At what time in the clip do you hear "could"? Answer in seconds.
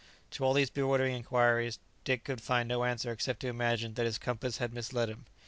2.23-2.41